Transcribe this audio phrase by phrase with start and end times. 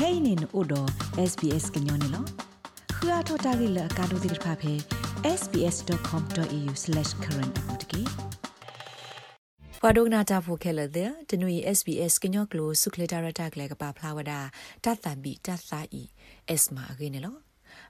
[0.00, 0.80] kainin odo
[1.30, 2.22] sbs gnyone lo
[2.96, 4.74] khua thota gi la ka do dir pha phe
[5.40, 8.02] sbs.com.au/current apotki
[9.82, 14.32] ပဒုကနာတာဖိုခဲလတဲ့တနွေ SBS ကညော့ကလိုဆုခလတာရတာကလေးကပါဖလာဝဒ
[14.84, 16.02] တတ်တန်ဘီတတ်စာဤ
[16.60, 17.36] S မာအကိနေလော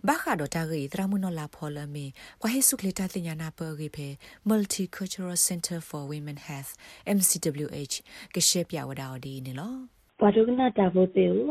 [0.09, 2.07] ဘာခါဒတာဂီတရမနလာဖော်လမီ
[2.43, 4.09] ကွာဟေဆုခလတာတင်ညာနာပဂီဖေ
[4.51, 6.71] Multicultural Center for Women Health
[7.17, 7.95] MCWH
[8.35, 9.75] ကရှေပြဝဒါဒီနေလော
[10.21, 11.51] ဘာဒုကနာတာဖိုတေဦး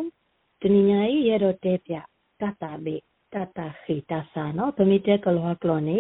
[0.62, 1.94] တနညာဤရတော့တဲပြ
[2.42, 2.96] တတာဘေ
[3.34, 5.98] တတာခိတဆာနော်ဗမီတဲကလောကလောနေ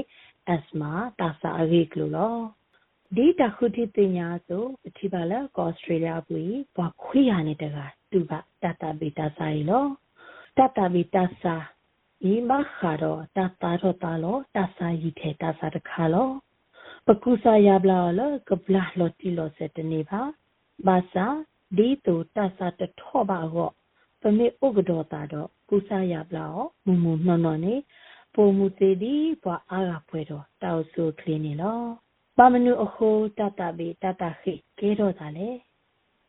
[0.51, 2.35] အစမာတာစာအဂီကလိုလော
[3.15, 6.43] ဒီတခုတိတင်ညာဆိုအထိပါလာကောဩစတြေးလျပွေ
[6.77, 7.77] ဘခွေရနေတက
[8.11, 9.85] တူပါတတာဘေတာစာရီလော
[10.57, 11.55] တတာဘေတာစာ
[12.31, 16.29] ဤမခါတော့တတာတော့တာလောတဆာရီထဲတဆာတခါလော
[17.05, 20.21] ပကုစာရဘလာလကဘလာလောတီလောစတနေပါ
[20.87, 21.27] ဘာသာ
[21.77, 23.71] ဒီတူတဆာတထောပါကော
[24.27, 26.45] ပမေဥကဒောတာတော့ကုစာရဘလာ
[26.85, 27.75] မူမူနော်နော်နေ
[28.33, 31.79] ပုံမူသေးဒီဘွာအားကဖွဲတော့တောက်ဆူကလင်းနေလော
[32.37, 35.49] ပမနုအခုတတဘေတတခိကဲတော့တာလေ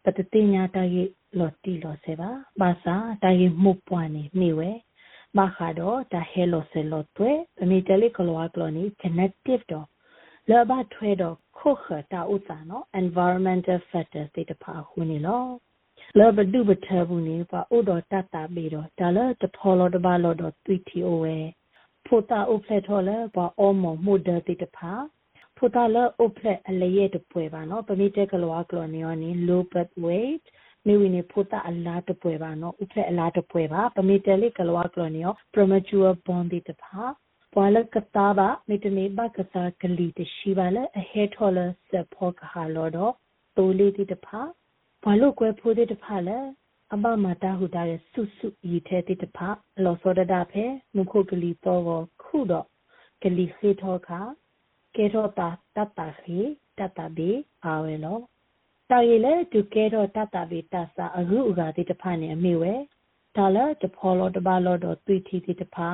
[0.03, 1.05] ပတတိညာတရေ
[1.38, 2.30] လော်တီလော်ဆေပါ
[2.61, 4.70] ဘာသာတရေမှုပွားနေမိဝဲ
[5.38, 7.31] မခါတော့တဟဲလော်ဆေလော်တွေ
[7.62, 9.86] အမီတလီကလောကလောနီ genetic တော့
[10.48, 15.44] လောဘထွဲတော့ခုခတာဥစာနော် environmental factors တွေတဖာခုနေလော
[16.20, 21.39] လောဘဒုဘထဘူးနေပါဥတော်တတဘေတော့ဒါလတဖော်လောတပါလောတော့သွီတီအိုဝဲ
[22.06, 24.92] ဖိုတာဥဖလက်ထော်လဲပါအောမမှုဒတိတဖာ
[25.56, 30.44] ဖိုတာလဥဖလက်အလရဲ့တပွဲပါနော်ပမိတက်ကလောကလောနီယောနီ low birth weight
[30.87, 37.03] မိဝိနေဖိုတာအလားတပွဲပါနော်ဥဖလက်အလားတပွဲပါပမိတယ်လေကလောကလောနီယော premature born တိတဖာ
[37.55, 41.59] ပွာလကတာဘာမိတနေဘကတာကလီတရှိပါလေအဟဲထော်လ
[41.91, 43.12] စဖောကဟာလောတော့
[43.56, 44.41] တိုလေးတိတဖာ
[45.08, 46.38] ဘာလို့ကွယ်ဖိုးတိတဖာလဲ
[46.94, 49.48] အဘမတာဟူတာရဲ့ဆုဆုဤထဲတိတဖာ
[49.84, 51.82] လောစောဒတာဖဲမုခုကလီတော့
[52.22, 52.66] ခုတော့
[53.22, 54.20] ကလီခေထောခါ
[54.94, 56.38] ကေရောတာတတခေ
[56.78, 57.31] တတဘေ
[57.64, 58.19] အာဝဲလော
[58.91, 62.75] တာရီလေဒုကေရောတတဘေတဆာအရုဥကာတိတဖာနေအမေဝဲ
[63.36, 65.88] ဒါလတဖောလောတပါလောတော့သွိထီတိတဖာ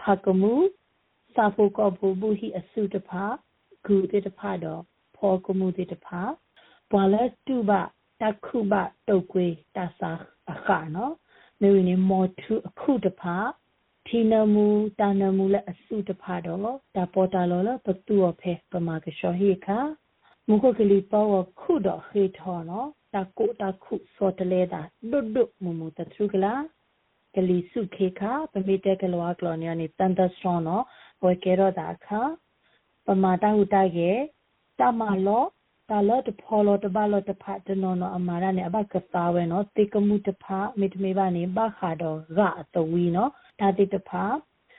[0.00, 0.54] ဖကမှု
[1.34, 3.22] စာဖို့ကဘူဘူးဟိအစုတဖာ
[3.84, 4.82] ဂူတိတဖာတော့
[5.16, 6.20] ဖောကမှုတိတဖာ
[6.90, 7.14] ဘွာလ
[7.46, 7.72] တုဘ
[8.24, 8.74] တခုဘ
[9.08, 10.10] တုတ်ကွေးတဆာ
[10.52, 11.14] အခါနော်
[11.60, 13.36] မေဝင်းနေမောထုအခုတဖာ
[14.06, 14.66] ထီနမူ
[15.00, 16.60] တာနမူလည်းအစုတဖာတော့
[16.96, 19.78] တာပေါ်တာလောလပတူအဖေပမာကရှောဟိခါ
[20.48, 21.28] မုခကလီပေါ်
[21.60, 24.80] ခုတော့ခေထောနော်တာကိုတာခုစောတလေတာ
[25.10, 26.54] ဒုဒုမမူတထုကလာ
[27.34, 30.84] ကလီစုခေခါပမိတဲကလောကလောနီယနီတန်တစထရောနော်
[31.22, 32.20] ဝေကေရောတာခါ
[33.06, 34.18] ပမာတာဟုတိုက်ရဲ့
[34.78, 35.44] တမလော
[35.90, 40.44] တာလောတဖောလောတဘလောတဖတ်တနောနောအမာရနဲ့အဘကသာဝဲနော်တေကမှုတဖ
[40.78, 43.30] မိတမေပါနေဘခါတော့ရအတဝီနော်
[43.60, 44.10] ဒါတိတဖ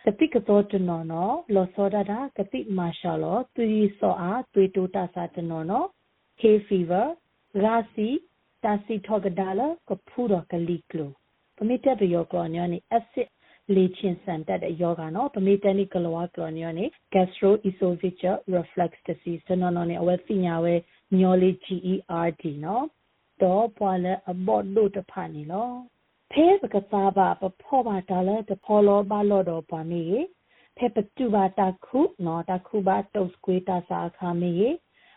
[0.05, 5.83] ကတိကတော်တနောနောလောစောဒတာကတိမာရှာလောသူရီစောအားသွေတိုတာစာတနောနော
[6.41, 7.05] hay fever
[7.63, 8.07] ရာစီ
[8.63, 11.11] တာစီထောကဒါလကဖူရကလီကလို
[11.55, 13.27] ပမိတက်ရယောကောညနေ acid
[13.74, 20.76] လေချင်းစံတက်တဲ့ယောဂါနော်ပမေတနိကလောကလောညောနေ gastroesophageal reflux disease တနော်နော်နေအဝဲပညာဝဲ
[21.20, 22.86] ညောလေး GERD နော်
[23.44, 25.70] တော့ပွာလဲအဘော့တို့တဖာနေလော
[26.31, 30.03] ဖဲပကစားပါပဖောပါတာလဲတဖောလောပါလောတော့ပါမေ
[30.78, 34.53] ဖဲပတူပါတခုနော်တခုပါတုတ်ကွေးတာစာခါမေ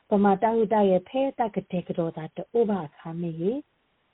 [0.08, 3.34] ပမာတဟုတရဲ့ဖဲတကတဲ့ကတော့တာတိုးပါခါမေ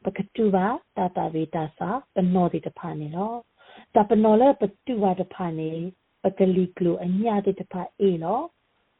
[0.04, 0.66] ပကတူပါ
[0.96, 3.32] တာတာဝေတာစာပနောတိတဖာနေလော
[3.94, 5.70] တပနောလဲပတူပါတဖာနေ
[6.22, 8.40] ပကလီကလိုအညာတိတဖာအေလော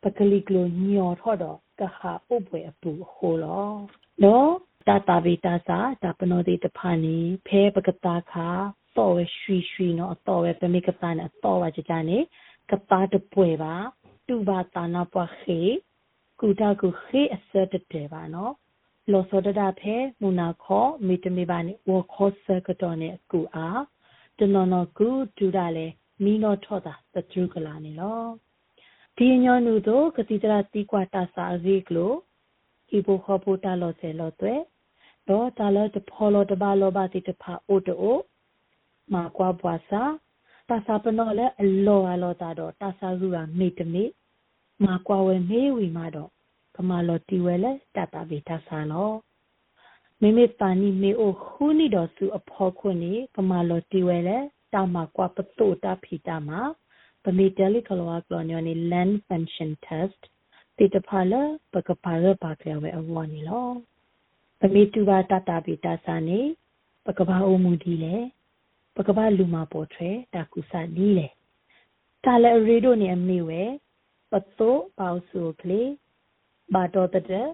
[0.03, 3.69] ပကလီကလိုညော်ထော့တော့ကဟာပုတ်ပွဲအပူဟိုလော
[4.23, 4.51] နော်
[4.89, 7.17] တာတာဗီတာစာတပနောတိတဖာနေ
[7.49, 8.49] ဖဲပကတာခါ
[8.97, 12.19] တော့ဝရွှီရွှီနော်အတော်ပဲပမိကတာနဲ့အတော်ဝကြကြနေ
[12.71, 13.75] ကတာတပွဲပါ
[14.27, 15.61] တူပါတာနာပွားခေ
[16.41, 18.53] ကူတာကူခေအစတတဲပါနော်
[19.13, 23.81] လောစောဒတာဖဲမူနာခောမီတမီပါနေဝခောစကတော်နဲ့ကူအား
[24.39, 25.87] တနော်နော်ကူဒူတာလေ
[26.23, 28.23] မီနောထောတာတထူကလာနေလော
[29.17, 32.13] ဒီညောနုတို့ကတိတရာတီကွာတာစာရီကလို
[32.97, 34.55] ဤဘခပူတာလောစေလောတွေ
[35.29, 38.17] တော့တာလောတဖောလောတဘာလောဘာတိတဖာအိုတို
[39.13, 40.03] မာကွာဘွာစာ
[40.69, 44.05] တာစာပနောလေအလောအလောတာတော့တာစာစုကမေတမေ
[44.85, 46.31] မာကွာဝဲမေဝီမာတော့
[46.77, 49.11] ကမာလောတီဝဲလေတတာဗေတာစာလော
[50.27, 54.39] မိမိပါနီမေအိုခူနီတော်စုအဖော်ခွနေကမာလောတီဝဲလေ
[54.75, 56.61] တာမာကွာပတိုတာဖီတာမာ
[57.23, 60.21] ပမေတယ်လီကလောကလောညောနီ land function test
[60.77, 61.35] တိတဖာလ
[61.73, 63.69] ပကပါရပါကရဝဲအဝနီလော
[64.61, 66.41] ပမေတူပါတတာပိတာစာနေ
[67.07, 68.17] ပကဘာအိုမူဒီလေ
[68.97, 71.29] ပကဘာလူမာပေါ်ထွဲတာကူစာဒီလေ
[72.25, 73.63] တာလေရေဒိုနေအမေဝဲ
[74.31, 75.83] ပတောပေါဆူကလေ
[76.75, 77.49] ဘာတော်တဲ့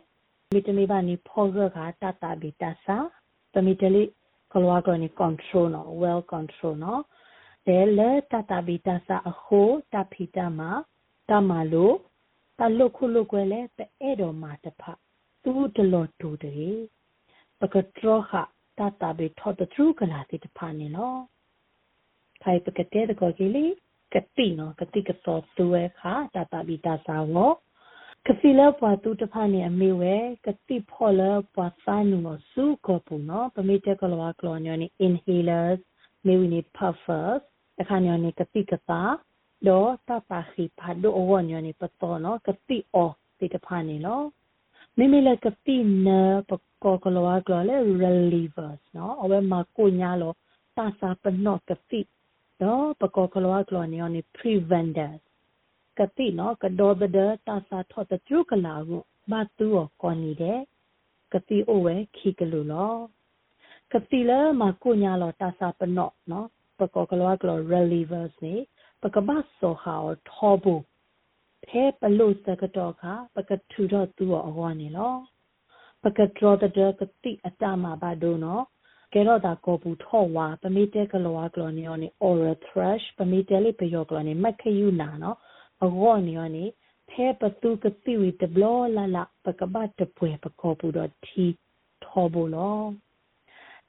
[0.54, 2.96] မိတမီဘာနီဖောရကတာတာဘီတာစာ
[3.54, 4.02] တမီတလီ
[4.52, 7.02] ကလောကနီ control နော် well control နော်
[7.66, 10.70] တဲလေတာတာဘီတာစာအခိုးတာဖီတာမာ
[11.28, 11.96] တာမာလို့
[12.58, 14.82] တလုခုလုကွယ်လေပဲအဲ့တော်မှာတဖ
[15.42, 16.82] သူတလောတူတည်း
[17.60, 18.32] ပကထရခ
[18.78, 21.20] တာတာဘီထောတထရူကလာတိတဖာနေနော်
[22.42, 23.66] ခိုင်ပကတဲ့ကောကြီးလီ
[24.14, 27.36] ကတိနော်ကတိကစောသူဝဲခာတာတာဘီတာစာဝ
[28.26, 30.14] ကစီလပွားသူတဖာနေအမေဝဲ
[30.46, 31.22] ကတိဖော်လ
[31.54, 35.80] ပွားစာနုနော်စုကောပူနော်ပမေတကလောကလောညောနေ inhalers
[36.26, 37.42] မေဝီနေ puffers
[37.80, 39.02] အခါညောနေကတိကတာ
[39.66, 44.26] ဒေါ်တတာခိဖာဒိုဝညောနေပတော်နော်ကတိအောတိတဖာနေနော်
[44.96, 45.76] မိမိလည်းကတိ
[46.06, 46.08] န
[46.48, 46.50] ပ
[46.84, 50.32] ကောကလောကလောလေ relievers နော်အဝဲမှာကိုညာလော
[50.76, 52.00] တာစာပနော့ကတိ
[52.62, 55.22] နော်ပကောကလောကလောညောနေ preventers
[56.00, 57.04] ကတိနော်ကဒေါ်ဒ
[57.48, 59.66] တာစာထော့တကျုကလာကိုမတူ
[60.02, 60.60] ကောနီတဲ့
[61.32, 62.94] ကတိအိုဝဲခိကလူလော
[63.92, 66.48] ကတိလဲမကိုညာလောတာစာပနော့နော်
[66.78, 68.54] ပကောကလောကလော relievers နေ
[69.02, 69.94] ပကဘဆောဟာ
[70.30, 70.74] ထောဘူ
[71.66, 73.02] ဖဲပလို့စကတော့ခ
[73.34, 75.14] ပကထူတော့သူ့အဟောနေလော
[76.02, 78.64] ပကထရတဲ့ကတိအတမဘာဒိုနော်
[79.14, 85.38] ကဲတော့တာကောပူထော့ဝါပမိတဲကလောကလောနေောနေ oral thrush ပမိတဲလေးပယောကလောနေမက်ခယူနာနော်
[85.84, 86.64] အဟောနေောနေ
[87.10, 88.64] ဖဲပသူကတိဝီတဘလ
[88.96, 91.46] လာလာပကဘတ်တပွဲပကောပူတော့တီ
[92.04, 92.80] ထောဘူလော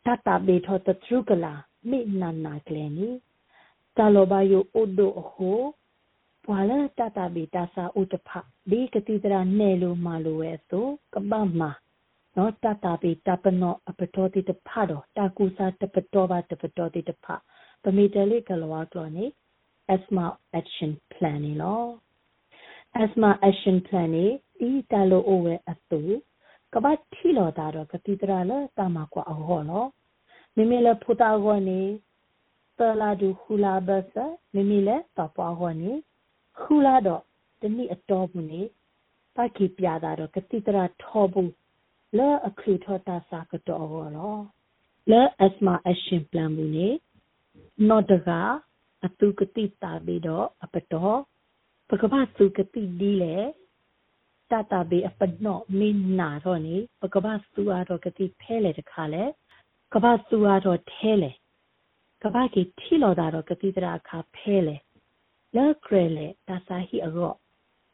[0.06, 1.54] တတဘေထောတထရုကလာ
[1.90, 3.10] မိနနာကလေနီ
[3.98, 5.60] တာလောဘယိုအိုဒိုအဟို
[6.46, 8.30] ပွာလာတတဘီတာစာဥတဖ
[8.70, 11.62] ဒီကတိတရာနဲလိုမာလိုဝဲဆိုကပမ
[12.36, 17.26] နောတတဘီတပနောအပတော်တိတဖတော့တာကူစာတပတော်ပါတပတော်တိတဖ
[17.84, 19.26] ပမီတလေးကလောကလောနေ
[19.94, 20.26] asthma
[20.60, 21.84] action plan နေလော
[23.02, 24.26] asthma action plan နေ
[24.60, 26.02] ဒီတလိုအိုဝဲအတူ
[26.74, 29.86] ကပတ်ထီလောတာတော့ကတိတရာလဲတာမကွာအဟောလော
[30.56, 31.82] မိမိလဲဖူတာကောနေ
[32.78, 34.14] တလာဒူခူလာဘဆ
[34.54, 35.92] မိမိလဲတပွားဟောနေ
[36.60, 37.24] ခူလာတော့
[37.62, 38.62] တနည်းအတော်ဘူးနေ
[39.36, 41.52] ပါကီပြတာတော့ကတိတရာထောဘူး
[42.18, 44.36] လဲအခလူထောတာစာကတော့ဟောလော
[45.12, 46.88] လဲအစမအရှင်ပလန်ဘူးနေ
[47.88, 48.30] နော့တက
[49.06, 51.20] အတုကတိတာပြီးတော့အပတော်
[51.90, 53.36] ပကပစုကတိဒီလေ
[54.52, 59.24] တတာဘေအပနော့မင်းနာတော့နေပကပစုအားတော့ကတိဖဲလေတခါလေ
[59.94, 61.32] ကပစုအားတော့ထဲလေ
[62.24, 64.76] ကဘာကီထီလော်တာတော့ကတိတရာခါဖဲလေ
[65.56, 67.36] လဲခရလေတာစာဟီအရော့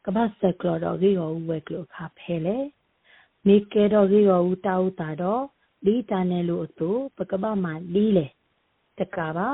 [0.04, 2.58] ကဘာဆက်ကလော်တော့ဂီရောဝဲကလောခါဖဲလေ
[3.46, 5.42] မိကဲတော့ဂီရောဦးတာဦးတာတော့
[5.84, 8.26] ဒီတာနယ်လို့အတူပကဘာမှာလီးလေ
[8.98, 9.48] တကပါ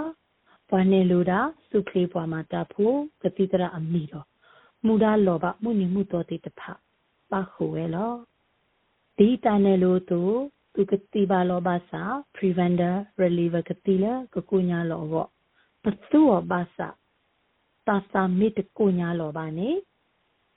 [0.75, 4.27] ဘာနေလို့တာစုခလေးပွားမှာတဖို့ကတိတရာအမိတော့
[4.87, 6.61] မူဒါလောဘမှုနိမှုတော်တိတဖ
[7.31, 8.13] ပါခုဝဲလော
[9.19, 10.21] ဒီတာနယ်လို့တူ
[10.75, 12.03] သူကတိပါလောဘာစာ
[12.37, 15.27] preventer reliever ကတိလကကုညာလောဘော
[15.83, 16.89] ပသူောဘာစာ
[17.87, 19.71] တာစာမိတကုညာလောဘာနေ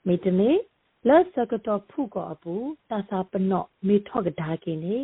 [0.06, 0.50] မိတနေ
[1.08, 2.54] လက်စကတော့ဖုကောအပူ
[2.90, 4.96] တာစာပနော့မိထော့ကဒါကိနေ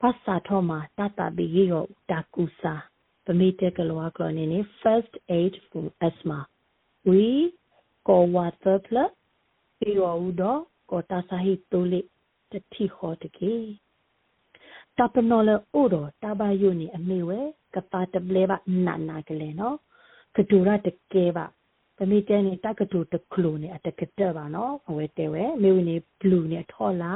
[0.00, 2.74] ဘာစာထောမှာတတဘီရောတာကူစာ
[3.24, 6.40] ပမိတကလောကလနေနေ first aid for asthma
[7.08, 7.24] we
[8.06, 9.12] ko water plus
[9.78, 12.00] ပြီးတော့ဦးတော့ကိုတာစာဟိတိုလိ
[12.50, 13.54] တတိခေါ်တကေ
[14.98, 17.40] တပနော်လအိုတော့တဘာယုန်နီအမေဝဲ
[17.74, 19.76] ကပါတပလေပါနာနာကလေးနော်
[20.36, 21.46] ကဒူရတကဲပါ
[21.98, 27.12] ပမေတဲနေတကဒူတကလိုနေအတကတဲ့ပါနော်အဝဲတဲဝဲမေဝနေဘလူးနေထော်လာ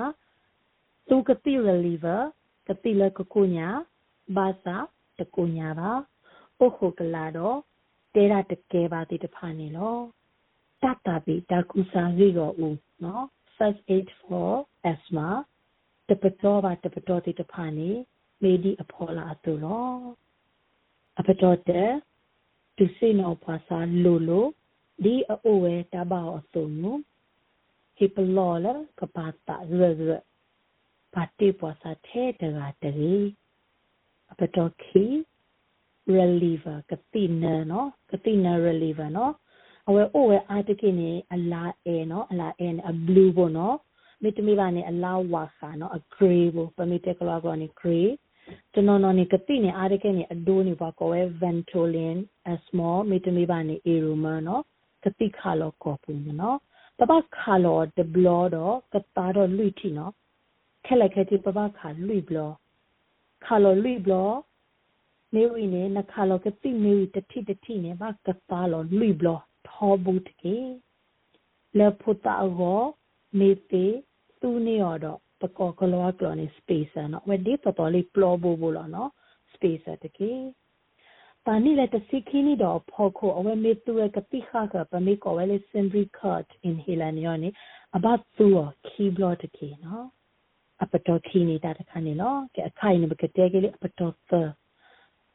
[1.09, 2.21] သူကတိ reliever
[2.69, 3.69] ကတိလကကိုညာ
[4.37, 4.77] ဘာသာ
[5.19, 5.91] တကိုညာပါ
[6.59, 7.59] အိုခိုကလာတော့
[8.15, 9.97] တဲရတကဲပါတိတဖာနေလော
[10.83, 13.25] တတာဘီတကူစာရီရောဦးနော်
[13.57, 14.51] first aid for
[14.91, 15.29] asthma
[16.09, 17.91] တပတော်ပါတပတော်တိတဖာနေ
[18.43, 19.93] မေဒီအဖော်လာသူလော
[21.19, 21.93] အပတော်တဲ့
[22.77, 24.47] သူစိနောပါစာလိုလို
[25.05, 26.93] ဒီအိုဝဲတဘာအစုံနု
[27.97, 28.67] ဟိပလောလ
[29.01, 30.11] ကပါတာရရ
[31.15, 33.15] ပါတိပွားစာထဲတကတရီ
[34.33, 35.05] အပတော်ခီ
[36.17, 39.33] reliever ကတိနနော်ကတိန reliever နော်
[39.89, 43.77] အဝဲအိုဝဲအာတကိနေအလာအဲနော်အလာအဲအ blue ပေါ့နော်
[44.23, 48.03] မိတမိပါနေအလောက်ဝါခါနော်အဂရေဘပမိတကလာကောနေဂရေ
[48.73, 52.19] ကျွန်တော်နော်နေကတိနေအားရခဲ့နေအဒိုးနေပါကောဝဲ ventolin
[52.53, 54.63] a small မိတမိပါနေ aroma နော်
[55.05, 56.59] ကတိခါလောကောပူနော်
[56.99, 60.13] ပပခါလောဒဘလောတော့ကတာတော့လွိတီနော်
[60.87, 62.51] ခက်လက်ခဲတိပပခါလွိဘလော
[63.45, 64.31] ခါလောလွိဘလော
[65.35, 69.29] မေဝီနေနခါလောကတိမေဝီတတိတတိနေဘာကတာလောလူဘလ
[69.69, 70.57] ထောဘူတကေ
[71.79, 72.81] လေဖုတာအော
[73.39, 73.87] မေတေ
[74.41, 79.11] သူနေရတော့ပကောကလောကလောနေ space နော်ဝဒီတော်တော်လေးပလောဘူဘူလောနော်
[79.53, 80.33] space တကေ
[81.45, 87.49] ပါနီလက်တစီခီနီတော့ဖော်ခိုအဝဲမေသူရကတိခါကပမေကောဝဲလေစင်ဘရီကတ်အင်ဟီလန်ယောနေ
[87.97, 88.47] အဘတ်သူ
[88.89, 90.07] ခီဘလောတကေနော်
[90.83, 94.33] အပတော်ခီနေတာတခါနေနော်ကဲအခိုင်နေဘကတဲ့ကလေးအပတော်သ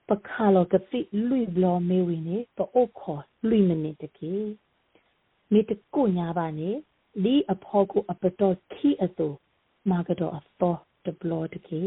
[0.10, 4.34] ပခါလောကတိလူဘလောမေဝီနေတော့အခေါ်လူမနေတကေ
[5.52, 6.70] မိတကိုညာပါနေ
[7.24, 9.38] ဒီအဖော်ကိုအပတော်ခီအစိုး
[9.90, 11.84] မာကတော့အသောတဘလောတကေ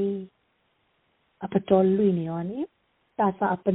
[1.45, 2.59] အပတော်လူနေရောနေ
[3.19, 3.67] တာစာအပ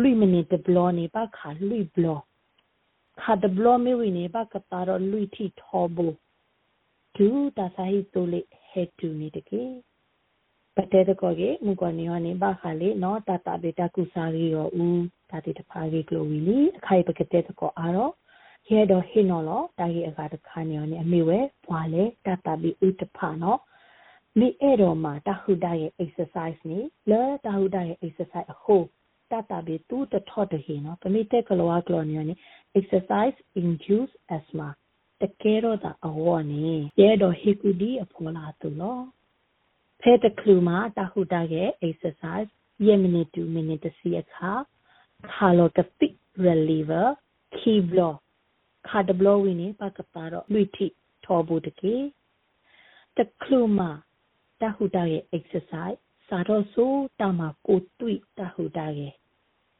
[0.00, 2.18] လူမနေတဘလောနေပါခါလူဘလော
[3.20, 6.06] ခါတဘလောမေဝီနေပါကတာတော့လူတီထောဘူ
[7.16, 9.62] ဒူတာစာဟိတိုလေဟက်တူနေတကေ
[10.76, 18.12] ပတဲတကောကေမူကနေယောနေဘာခါလေနော်တတဘေတကုစာရီရောဦးတာတိတဖာရီကလိုဝီလီအခိုင်ပကတဲ့တကောအားတော့
[18.66, 23.60] ဟဲတော့ဟင်းနော်လောတာကြီးအခါတခါနေယောနေအမေဝဲဘွာလေတတဘီဦးတဖာနော်
[24.38, 26.78] မိအဲ့တော့မှာတဟုဒရဲ့ exercise နေ
[27.10, 28.76] လဲတဟုဒရဲ့ exercise အခု
[29.30, 32.34] တတဘီတူတထော့တဟင်းနော်ပမိတဲ့ကလောကလောနေယောနေ
[32.78, 34.68] exercise induce asthma
[35.20, 36.66] တကယ်တော့တာအဝေါ်နေ
[37.00, 39.00] ရဲတော့ဟေကူဒီအဖော်လာသူလော
[40.00, 42.50] ဖဲတကလူမှာတဟုတရဲ့ exercise
[42.86, 44.50] ယမိနစ်2မိနစ်တစီအခါ
[45.30, 46.08] ခါလောကတိ
[46.44, 47.06] reliever
[47.56, 48.16] key block
[48.88, 50.86] ခါဒဘလဝင်းနေပကပါတော့လူတိ
[51.24, 51.94] ထောဘူးတကေ
[53.16, 53.90] တကလူမှာ
[54.64, 59.12] တဟုတရဲ့ exercise စာတော့ဆိုတမကိုတွေ့တဟုတရဲ့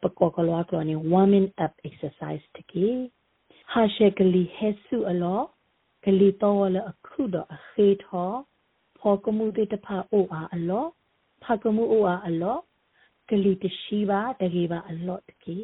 [0.02, 2.88] ပကောကလောကလောနေ warming up exercise တကေ
[3.72, 5.40] ဟာရှက်ကလီဟဲဆုအလော
[6.04, 8.32] ကလီတော့လအခုတော့အခေထော
[8.98, 10.86] ဖောကမှုတေတဖာအိုအားအလော
[11.42, 12.58] ဖာကမှုအိုအားအလော
[13.28, 15.58] ကလီတရှိပါတကေပါအလောတကေ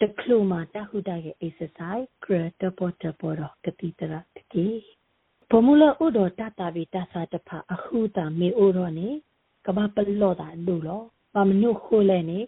[0.00, 4.68] တကလူမာတဟုတရဲ့ exercise ကရတပေါ်တပေါ်တော့ကတိတရတကေ
[5.54, 9.08] ဘမူလဥတော်တတာဘီတဆာတဖာအခုတာမေအိုတော့နေ
[9.66, 12.38] ကဘာပလောတာလူလောပမနုခိုးလဲနေ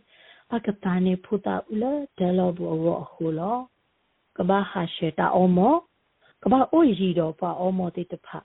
[0.50, 1.84] ပကတာနေဖူတာဥလ
[2.18, 3.56] ဒလောဘူအောအခုလော
[4.36, 5.74] ကဘာဟာရှေတာအောမော
[6.42, 8.38] ကဘာအိုရီတော့ပါအောမောတေတဖာ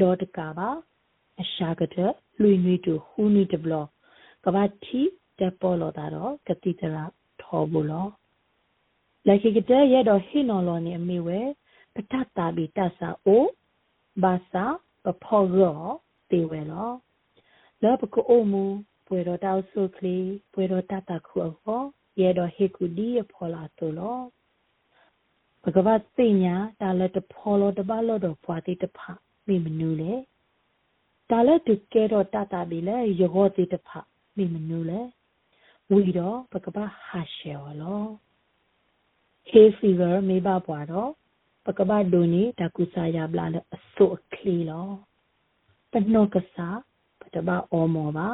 [0.00, 0.68] ဒေါ်တကပါ
[1.40, 3.72] အရှာကတဲ့လူနွေတူဟူနီတဘလ
[4.44, 5.00] ကဘာတီ
[5.38, 7.04] တက်ပေါ်လို့တာတော့ကတိတရာ
[7.40, 8.10] ထောဘူးလို့
[9.26, 11.40] လက်ခိကတဲ့ရတော့ဟိနော်လောနေအမေဝဲ
[11.94, 13.44] ပတတ်တာဘီတဆာအို
[14.22, 14.66] ဘာသာ
[15.04, 15.80] ပဖော်ရော
[16.30, 16.90] တေဝဲလော
[17.82, 18.64] လောပကိုအိုမူ
[19.06, 20.18] ပွေတော့တောက်ဆုခလီ
[20.52, 21.80] ပွေတော့တတခုအော
[22.20, 24.20] ရတော့ဟေကူဒီဖော်လာတူလော
[25.62, 28.98] ဘဂဝတ်သိညာတာလက်တဖော်လို့တပတ်လို့တော့ဖွာတိတဖ
[29.46, 30.12] မိမနူလေ
[31.30, 33.88] ဒါလည်းသူကဲတော့တတာပြီလေယောတိတဖ
[34.36, 35.00] မိမနူလေ
[35.92, 38.04] ဝီတော့ပကပဟာရှေဝလော
[39.50, 41.10] hay fever မေဘပွားတော့
[41.66, 44.88] ပကပဒိုနီတကုစာရပလာလေအစို့ခလီလော
[45.90, 46.78] ပနောကစား
[47.20, 48.28] ပတဘအောမောပါ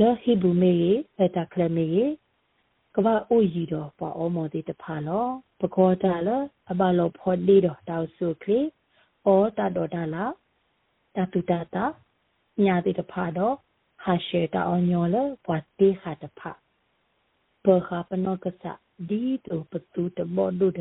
[0.00, 0.74] လောဟိဘူမေ
[1.18, 1.88] အတကလမေ
[2.94, 5.26] ကဘာအိုရီတော့ပွားအောမောတိတဖာလော
[5.60, 6.28] ပကောတာလ
[6.70, 8.58] အဘလောဖော်ဒီတော့တောက်ဆုခလီ
[9.26, 9.28] ဩ
[9.58, 10.24] တတော်တာလာ
[11.14, 11.84] တတုတတာ
[12.64, 13.54] ညာတိတဖာတော့
[14.02, 16.50] ဟာရှေတာအောင်ညောလပွားတိခါတဖာ
[17.64, 18.64] ဘောခပနောကစ
[19.08, 20.80] ဒီတုပတုတဘောဒုဒ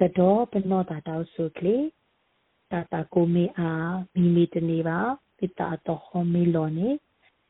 [0.00, 1.76] ကတော့ပနောတာတောက်ဆုကလေ
[2.72, 4.98] တာတာကိုမေအားမိမိတနေပါ
[5.38, 6.88] ပိတာတော့ဟောမေလောနေ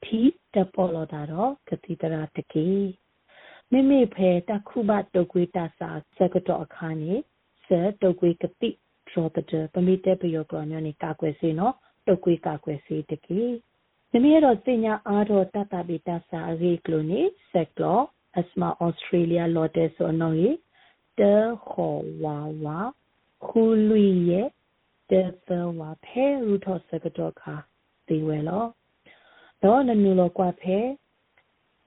[0.05, 0.21] ထီ
[0.55, 2.69] တပေါ်လောတာတော့ကတိတရာတကေ
[3.71, 7.13] မိမိဖဲတခုဘတုတ်ကွေးတဆာစကတော့အခါနေ
[7.67, 7.69] စ
[8.03, 8.71] တုတ်ကွေးကတိ
[9.13, 11.75] ရောတတပမိတဲ့ပယောကရညနေကာကွယ်စေနော်
[12.07, 13.43] တုတ်ကွေးကာကွယ်စေတကေ
[14.13, 17.21] နမရတော့စညာအားတော့တတပိတစာရေကလိုနေ
[17.53, 18.01] ဆက်ကလော
[18.39, 20.37] အစမဩစတြေးလျလော်တဲဆိုနော်
[21.21, 22.79] ရေတခေါ်ဝါဝါ
[23.47, 24.49] ခူလူရဲ့
[25.11, 25.13] တ
[25.47, 27.55] သဝါဖဲရူထောစကတော့ခါ
[28.07, 28.65] ဒီဝဲလော
[29.63, 30.79] တော့နနူလောကွာဖဲ